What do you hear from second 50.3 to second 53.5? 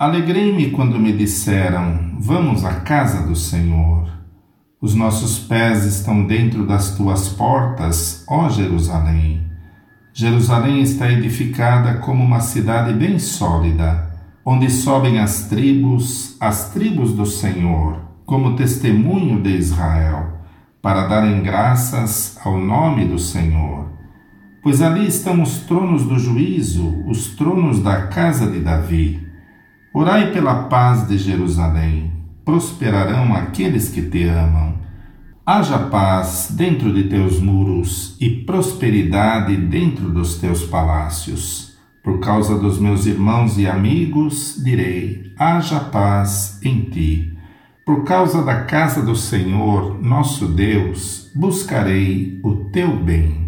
Deus, buscarei o teu bem.